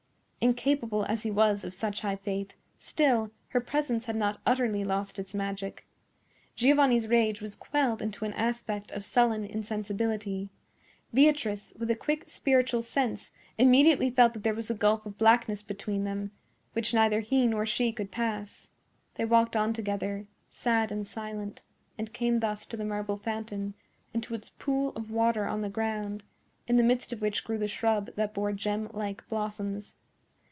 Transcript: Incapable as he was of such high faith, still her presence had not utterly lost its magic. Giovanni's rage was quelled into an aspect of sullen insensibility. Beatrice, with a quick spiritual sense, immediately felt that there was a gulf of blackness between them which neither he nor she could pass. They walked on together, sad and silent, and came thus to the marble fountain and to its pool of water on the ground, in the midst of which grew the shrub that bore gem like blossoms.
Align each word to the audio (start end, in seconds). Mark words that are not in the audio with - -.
Incapable 0.43 1.05
as 1.05 1.21
he 1.21 1.29
was 1.29 1.63
of 1.63 1.71
such 1.71 2.01
high 2.01 2.15
faith, 2.15 2.53
still 2.79 3.29
her 3.49 3.61
presence 3.61 4.05
had 4.05 4.15
not 4.15 4.39
utterly 4.43 4.83
lost 4.83 5.19
its 5.19 5.35
magic. 5.35 5.85
Giovanni's 6.55 7.05
rage 7.07 7.41
was 7.41 7.55
quelled 7.55 8.01
into 8.01 8.25
an 8.25 8.33
aspect 8.33 8.89
of 8.91 9.05
sullen 9.05 9.45
insensibility. 9.45 10.49
Beatrice, 11.13 11.73
with 11.77 11.91
a 11.91 11.95
quick 11.95 12.27
spiritual 12.27 12.81
sense, 12.81 13.29
immediately 13.59 14.09
felt 14.09 14.33
that 14.33 14.41
there 14.41 14.55
was 14.55 14.71
a 14.71 14.73
gulf 14.73 15.05
of 15.05 15.19
blackness 15.19 15.61
between 15.61 16.05
them 16.05 16.31
which 16.73 16.91
neither 16.91 17.19
he 17.19 17.45
nor 17.45 17.63
she 17.63 17.91
could 17.91 18.09
pass. 18.09 18.71
They 19.17 19.25
walked 19.25 19.55
on 19.55 19.73
together, 19.73 20.25
sad 20.49 20.91
and 20.91 21.05
silent, 21.05 21.61
and 21.99 22.11
came 22.13 22.39
thus 22.39 22.65
to 22.65 22.77
the 22.77 22.83
marble 22.83 23.17
fountain 23.17 23.75
and 24.11 24.23
to 24.23 24.33
its 24.33 24.49
pool 24.49 24.89
of 24.95 25.11
water 25.11 25.45
on 25.45 25.61
the 25.61 25.69
ground, 25.69 26.25
in 26.67 26.77
the 26.77 26.83
midst 26.83 27.13
of 27.13 27.21
which 27.21 27.43
grew 27.43 27.59
the 27.59 27.67
shrub 27.67 28.09
that 28.15 28.33
bore 28.33 28.53
gem 28.53 28.89
like 28.91 29.23
blossoms. 29.29 29.93